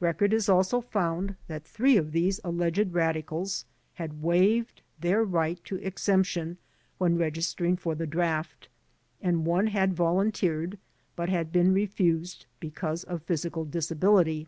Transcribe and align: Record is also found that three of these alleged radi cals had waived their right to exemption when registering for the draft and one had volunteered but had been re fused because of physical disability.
Record 0.00 0.34
is 0.34 0.50
also 0.50 0.82
found 0.82 1.34
that 1.46 1.64
three 1.64 1.96
of 1.96 2.12
these 2.12 2.40
alleged 2.44 2.92
radi 2.92 3.24
cals 3.24 3.64
had 3.94 4.20
waived 4.22 4.82
their 5.00 5.24
right 5.24 5.58
to 5.64 5.76
exemption 5.76 6.58
when 6.98 7.16
registering 7.16 7.74
for 7.78 7.94
the 7.94 8.06
draft 8.06 8.68
and 9.22 9.46
one 9.46 9.68
had 9.68 9.94
volunteered 9.94 10.76
but 11.16 11.30
had 11.30 11.52
been 11.52 11.72
re 11.72 11.86
fused 11.86 12.44
because 12.60 13.02
of 13.04 13.22
physical 13.22 13.64
disability. 13.64 14.46